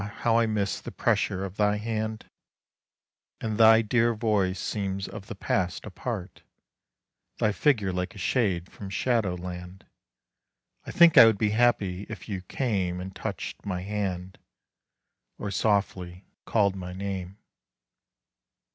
[0.01, 2.25] how I miss the pressure of thy hand,
[3.39, 6.41] And thy dear voice seems of the past a part;
[7.37, 9.85] Thy figure like a shade from shadow land.
[10.87, 14.39] I think I would be happy if you came And touched my hand,
[15.37, 17.37] or softly called my name.